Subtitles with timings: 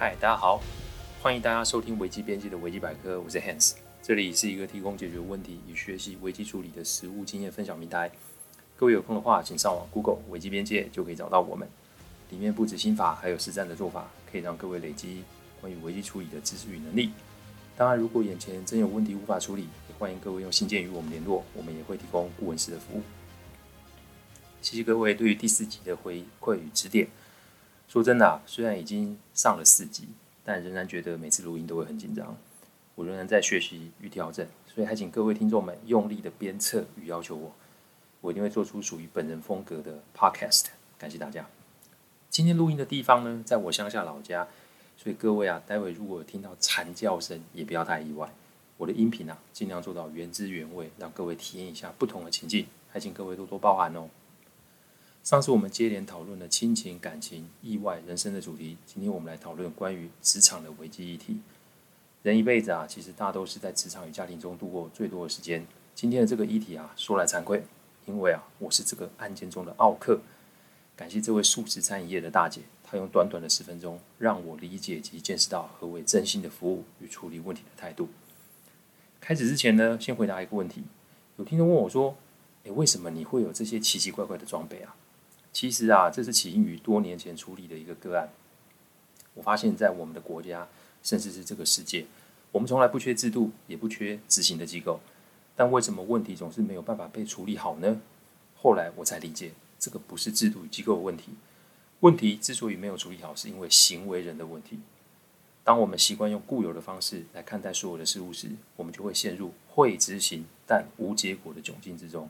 [0.00, 0.62] 嗨，大家好，
[1.20, 8.10] 欢迎大家收听危机边界的危机百科，我是 Hans，这里是一个提供解决问题与学习危机处理的实务经验分享平台。
[8.78, 11.68] 各位有空的话，请上网 Google 危机边界就可以找到我们，
[12.30, 15.22] 里面不止心法，还有实战的做法，可以让各位累积
[15.60, 17.12] 关于危机处理的知识与能力。
[17.76, 23.02] 当然，如果眼前真有问题无法处理，也欢迎各位用信件与我们联络，我们也会提供顾问式的服务。
[24.62, 27.06] 谢谢各位对于第四集的回馈与指点。
[27.90, 30.06] 说真的啊，虽然已经上了四级，
[30.44, 32.36] 但仍然觉得每次录音都会很紧张。
[32.94, 37.52] 我仍然在学习与调整，所以还请各位听众们用力的鞭策与要求我，
[38.20, 40.66] 我一定会做出属于本人风格的 podcast。
[40.96, 41.44] 感谢大家。
[42.28, 44.46] 今天录音的地方呢，在我乡下老家，
[44.96, 48.32] 所以各位啊，待会如果听到惨叫声，也不要太意外。
[48.76, 54.08] 我的音频啊，尽量做到原汁原味，让各位体验一下不同的情境，还请各位多多包涵哦。
[55.22, 61.40] 上次我们接连讨论了亲情、感情、意外、人生的主题，今天我们来讨论关于职场的危机议题。
[62.22, 65.64] 人一辈子啊，其实大都是在职场与家庭中度过最多的时间。
[65.94, 67.62] 今天的这个议题啊，说来惭愧，
[68.06, 70.20] 因为啊，我是这个案件中的奥客。
[70.96, 78.08] 感谢这位素食餐饮业的大姐，她用短短的十分钟，让我理解及见识到何为真心的服务与处理问题的态度。
[79.20, 80.82] 开始之前呢，先回答一个问题：
[81.36, 82.16] 有听众问我说，
[82.64, 84.96] 诶，为什么你会有这些奇奇怪怪的装备啊？
[85.52, 88.28] 其实啊，这是起因于多年前处理的一个个案。
[89.34, 90.68] 我发现，在我们的国家，
[91.02, 92.06] 甚至是这个世界，
[92.52, 95.00] 我们从来不缺制度，也不缺执行的机构。
[95.56, 98.00] 但为什么问题总是没有办法被处理好呢？
[98.56, 101.30] 后来我才理解，这个不是制度与机构的问题。
[102.00, 104.78] 问题之所以没有处理好，是因为行为人的问题。
[105.62, 112.28] 当我们习惯用固有的方式来看待所有的事物时，我们就会陷入会执行但无结果的窘境之中。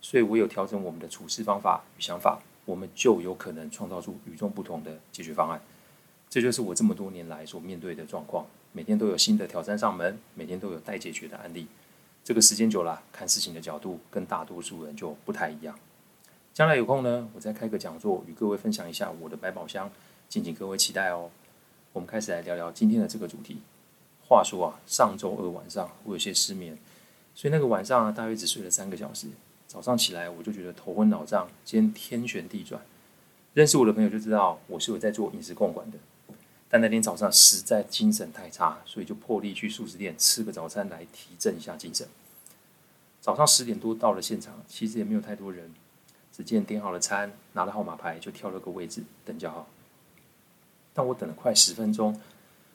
[0.00, 2.40] 所以，唯有调整我们的处事方法与想法。
[2.64, 5.60] 我们就有可能创造出与众不同的解决方案，
[6.30, 8.46] 这就是我这么多年来所面对的状况。
[8.72, 11.66] 每天都有新的挑战上门，每天都有待解决的案例。
[12.24, 15.78] 这个时间久了，看事情的角度跟大多数人就不太一样。
[16.54, 19.90] 将来有空呢，我再开个讲座，与各位分享一下我的百宝箱，
[20.28, 21.30] 敬请各位期待哦。
[21.92, 23.58] 我们开始来聊聊今天的这个主题。
[24.26, 26.78] 话说啊，上周二晚上我有些失眠，
[27.34, 29.26] 所以那个晚上啊，大约只睡了三个小时。
[29.72, 32.82] 早上起来，我就觉得头昏脑胀，兼天天旋地转。
[33.54, 35.96] 认识我的朋友就知道我是有在做饮食控管的，
[36.68, 42.06] 但那天早上实在精神太差，所以就破例去素食店吃个早餐来提振一下精神。
[43.22, 45.72] 早上十点多到了现场，其实也没有太多人，
[46.30, 49.66] 只见点好了餐，拿了号码牌就挑了个位置等叫号。
[50.92, 52.20] 但我等了快十分钟，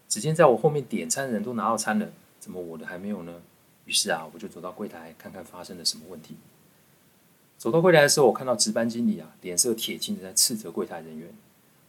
[0.10, 2.10] 只见在我后面点餐的人都拿到餐了，
[2.40, 3.40] 怎么我的还没有呢？
[3.86, 6.36] 于是啊，我就走到柜台看看发生了什么问题。
[7.58, 11.28] 走到柜台的时候，我看到值班经理啊，脸色铁青的在斥责柜台人员。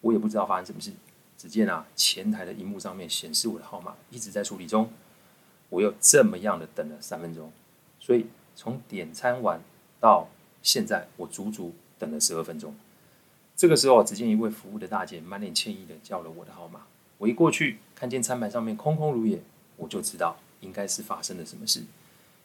[0.00, 0.92] 我也不知道发生什么事，
[1.36, 4.90] 只见啊，前台的荧幕上面显示我的号码一直在处理中。
[5.70, 7.52] 我又这么样的等了三分钟，
[8.00, 8.26] 所以
[8.56, 9.60] 从点餐完
[10.00, 10.28] 到
[10.62, 12.74] 现在，我足足等了十二分钟。
[13.54, 16.86] 这个时候，只见一位服务的大姐满脸歉意的叫了我的号码。
[17.18, 19.42] 我一过去，看见餐盘上面空空如也，
[19.76, 21.82] 我就知道应该是发生了什么事。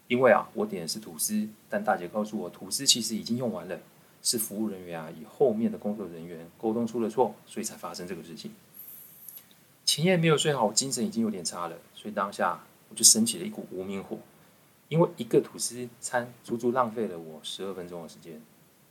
[0.08, 3.80] 因为啊，我点的是吐司，但大姐告诉我吐司其实已经用完了，
[4.22, 8.54] 是服务人员啊与后面的工作人员沟通出了错，所以才发生这个事情。
[9.86, 14.18] 前夜没有睡好，我精神已经有点差了，所以当下我就升起了一股无名火，
[14.90, 18.42] 因为一个吐司餐足足浪费了我十二分钟的时间，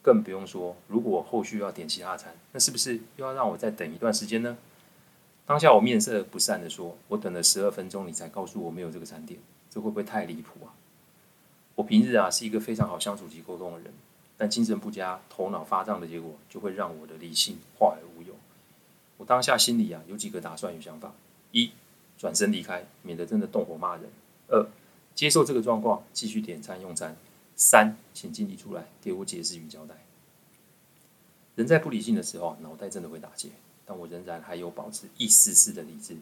[0.03, 4.57] 更不用说如果我后续要点其他餐，那是不是又要让我再等一段时间呢？
[5.45, 10.73] 当下我面色不善的说：“我等了十二分钟，你才告诉我没有这个餐点，这会不会太离谱啊？”
[11.75, 13.93] 我平日啊是一个非常好相处及沟通的人，
[14.37, 18.35] 但精神不佳、头脑发胀的结果，就会让我的理性化而无有。
[19.17, 21.15] 我当下心里啊有几个打算与想法：
[21.53, 21.71] 一、
[22.19, 24.05] 转身离开，免得真的动火骂人；
[24.49, 24.67] 二、
[25.15, 27.15] 接受这个状况，继续点餐用餐；
[27.57, 29.95] 三、请经理出来给我解释与交代。
[31.55, 33.49] 人在不理性的时候，脑袋真的会打结，
[33.87, 36.17] 但我仍然还有保持一丝丝的理智。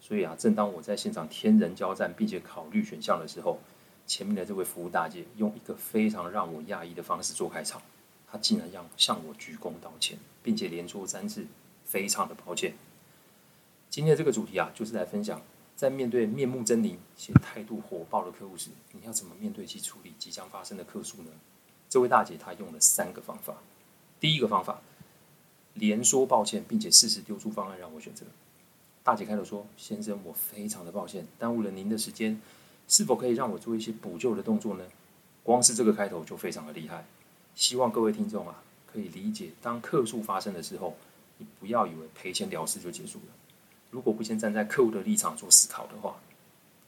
[0.00, 3.60] 所以啊，正当我在现场天人交战，并且考虑选项的时候，
[4.12, 7.80] 前面的这位服务大姐用一个非常让我讶异的方式做开场，
[8.30, 11.46] 她竟然要向我鞠躬道歉，并且连说三次
[11.86, 12.74] “非常的抱歉”。
[13.88, 15.40] 今天的这个主题啊，就是来分享，
[15.74, 21.30] 在面对面目狰狞且态度火爆的客户时，你要怎么面对及处理即将发生的客诉呢？
[21.88, 23.56] 这位大姐她用了三个方法。
[24.20, 24.82] 第一个方法，
[25.72, 28.26] 连说抱歉，并且适时丢出方案让我选择。
[29.02, 32.38] 大姐开头说：“先生，我非常的抱歉，耽误了您的时间。”
[32.92, 34.84] 是否可以让我做一些补救的动作呢？
[35.42, 37.06] 光是这个开头就非常的厉害。
[37.54, 40.94] 希望各位听众啊，可以理解，当客诉发生的时候，
[41.38, 43.32] 你不要以为赔钱了事就结束了。
[43.90, 46.16] 如果不先站在客户的立场做思考的话，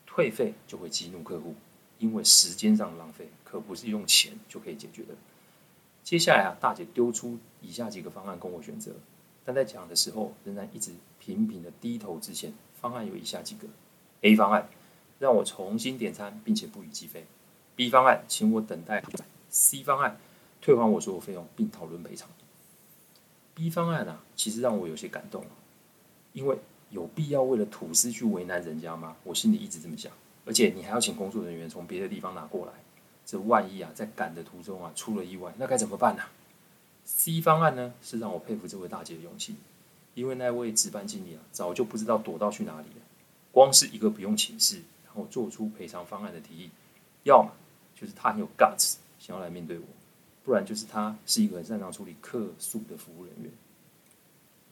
[0.05, 1.55] 退费就会激怒客户，
[1.99, 5.15] 因为时间上的浪费可不是用钱就可以解决的。
[6.03, 8.93] 接下来啊，大姐丢出以下几个方案供我选择，
[9.43, 13.67] 但在讲的时候仍然一直频频的低头之前，方案有以下几个
[14.21, 14.69] ：A 方案
[15.19, 17.27] 让我重新点餐并且不予计费
[17.77, 19.03] ；B 方案请我等待
[19.51, 20.19] ；C 方案
[20.61, 22.29] 退还我所有费用并讨论赔偿。
[23.55, 25.45] B 方案啊，其实让我有些感动，
[26.33, 26.59] 因为
[26.91, 29.17] 有必要为了吐司去为难人家吗？
[29.25, 30.11] 我心里一直这么想。
[30.47, 32.73] 而且你还要请工作人员从别的地方拿过来，
[33.25, 36.23] 这万一啊在赶的途中啊出了意外，那该怎么办呢
[37.05, 39.57] ？C 方案呢，是让我佩服这位大姐的勇气，
[40.15, 43.03] 因为那位值班经理啊早就不知道躲到去哪里了，
[43.53, 44.83] 光是一个不用请示，
[45.15, 46.71] 后做出赔偿方案的提议，
[47.23, 47.53] 要么
[47.95, 49.85] 就是他很有 guts 想要来面对我。
[50.45, 53.51] 不然就是他是一个很擅长处理客诉的服务人员。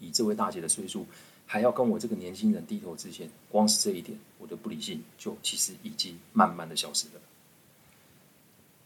[0.01, 1.07] 以这位大姐的岁数，
[1.47, 7.21] 还要跟我这个年轻人低头之前，光是这一点，我的不理性就其实已经慢慢的消失了。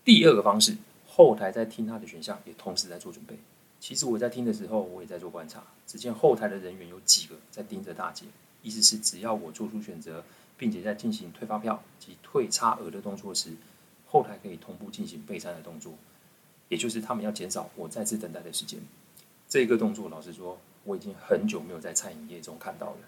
[0.05, 0.77] 第二个方式，
[1.09, 3.37] 后台在听他的选项，也同时在做准备。
[3.81, 5.65] 其实我在听的时候，我也在做观察。
[5.87, 8.27] 只见后台的人员有几个在盯着大姐，
[8.63, 10.25] 意思是只要我做出选择，
[10.57, 13.51] 并且在进行退发票及退差额的动作时，
[14.07, 15.95] 后台可以同步进行备餐的动作。
[16.69, 18.81] 也就是他们要减少我再次等待的时间。
[19.49, 22.99] 这个动作，老实说，我已经很久没有在餐饮业中看到了。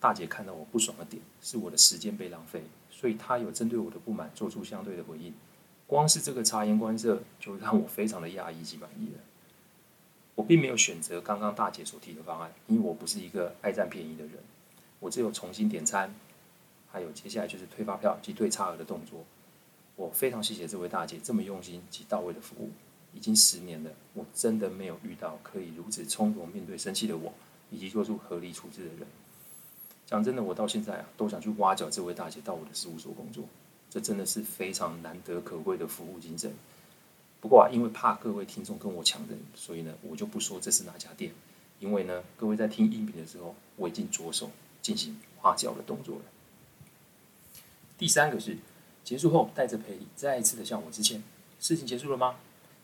[0.00, 5.32] 大姐看到我不爽的点，是我的时间被浪费，所以她有针对我的不满做出相对的回应。
[5.86, 9.20] 光是这个察言观色，就让我非常的讶异及满意了。
[10.34, 14.34] 我并没有选择刚刚大姐所提的方案，因为我不是一个爱占便宜的人。
[15.00, 16.14] 我只有重新点餐，
[16.90, 19.24] 还有接下来就是退发票及退差额的动作。
[19.96, 22.70] 我非常谢谢这位大姐这么用心及到位的服务。
[23.14, 27.32] 已经十年了，我真的没有遇到可以如此从容面对生气的我，
[27.70, 29.06] 以及做出合理处置的人。
[30.06, 33.44] 讲真的，我到现在啊，都想去挖角这位大姐到我的事务所工作。
[33.90, 36.52] 这真的是非常难得可贵的服务精神。
[37.40, 41.32] 不过啊，因为怕各位听众跟我抢人，所以呢，我就不说这是哪家店。
[41.80, 44.50] 因为呢，各位在听音频的时候，我已经着手
[44.82, 46.22] 进行挖角的动作了。
[47.98, 48.56] 第三个是
[49.02, 51.20] 结束后带着赔礼再一次的向我致歉。
[51.58, 52.36] 事情结束了吗？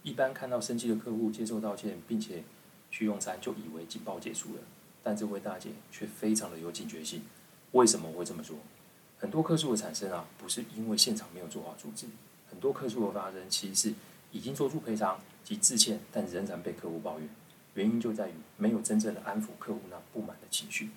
[0.02, 2.42] 一般看到生气的客户接受道歉，并且
[2.90, 4.60] 去用餐，就以为警报结束了。
[5.04, 7.22] 但这位大姐却非常的有警觉性。
[7.72, 8.56] 为什么会这么说？
[9.16, 12.06] 很多客诉的产生啊，不是因为现场没有做好处置，
[12.50, 13.94] 很多客诉的发生其实是
[14.32, 17.28] 已经做出赔偿及致歉，但仍然被客户抱怨。
[17.74, 20.90] 原因就在于没有真正的安抚客户那不满的情绪。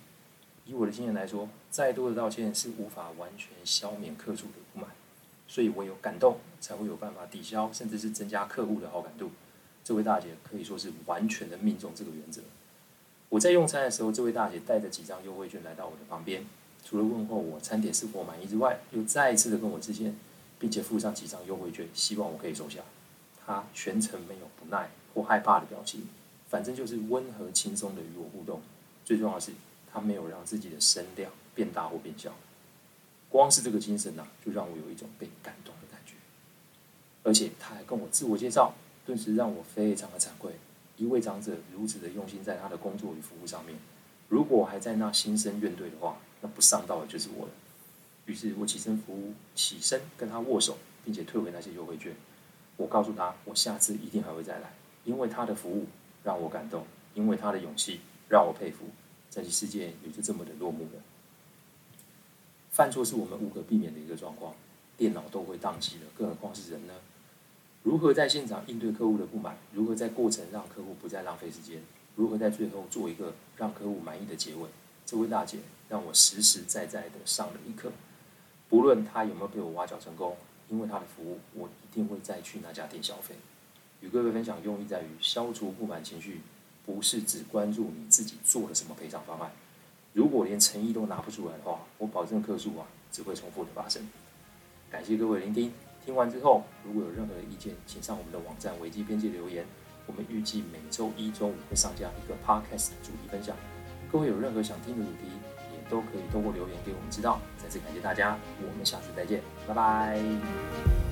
[0.67, 4.89] 以我的经验来说，再多的道歉是无法完全消免客诉的不满。
[5.47, 9.31] 所以，唯有感动，才会有办法抵消，甚至是增加客户的好感度。
[9.81, 12.41] 这位大姐可以说是完全的命中这个原则。
[13.29, 16.45] 我在用餐的时候，这位大姐带着几张优惠券来到我的旁边，
[16.83, 20.13] 除了问候我餐点是否满意之外，又再一次的跟我致歉，
[20.59, 22.81] 并且附上几张优惠券，希望我可以收下。
[23.45, 26.09] 她全程没有不耐或害怕的表情，
[26.49, 28.61] 反正就是温和轻松的与我互动。
[29.05, 29.53] 最重要的是，
[29.97, 32.31] 他没有让自己的声量变大或变小。
[33.29, 36.13] 光是这个精神呢、就让我有一种被感动的感觉。
[37.23, 38.75] 而且他还跟我自我介绍，
[39.07, 40.53] 顿时让我非常的惭愧。
[40.97, 43.75] 一位长者如此的用心在他的工作与服务上面，
[44.29, 47.51] 如果还在那心生怨怼的话，那不上道的就是我了。
[48.27, 52.15] 于是我起身服务，起身跟他握手，并且退回那些优惠券。
[52.75, 54.73] 我告诉他，我下次一定还会再来，
[55.05, 55.87] 因为他的服务
[56.23, 56.85] 让我感动，
[57.15, 58.85] 因为他的勇气让我佩服。
[59.37, 61.01] 这些世界也就这么的落幕了。
[62.71, 64.55] 犯错是我们无可避免的一个状况，
[64.97, 66.93] 电脑都会宕机了，更何况是人呢？
[67.83, 69.55] 如何在现场应对客户的不满？
[69.73, 71.81] 如何在过程让客户不再浪费时间？
[72.15, 74.67] 如何在最后做一个让客户满意的结尾？
[75.05, 77.91] 这位大姐让我实实在在的上了一课。
[78.67, 80.35] 不论她有没有被我挖角成功，
[80.69, 83.35] 因为她的服务，我一定会再去那家店消费。
[84.01, 86.41] 与各位分享用意在于消除不满情绪，
[86.87, 89.51] 不是只关注你自己做了什么赔偿方案。
[90.13, 94.01] 如果连诚意都拿不出来的话，我保证客诉啊只会重复的发生。
[94.89, 95.71] 感谢各位聆听，
[96.03, 99.65] 听完之后如果有任何的意见，请上我们的网站危机编辑留言。
[100.07, 103.53] 我们预计每周一中午会上架一个 podcast 主题分享。
[104.09, 105.27] 各位有任何想听的主题，
[105.73, 107.41] 也都可以通过留言给我们知道。
[107.61, 111.06] 再次感谢大家，我们下次再见，拜拜。